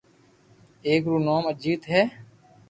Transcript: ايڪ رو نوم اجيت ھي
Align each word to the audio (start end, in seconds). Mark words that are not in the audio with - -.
ايڪ 0.87 1.01
رو 1.11 1.17
نوم 1.25 1.43
اجيت 1.51 1.81
ھي 1.91 2.01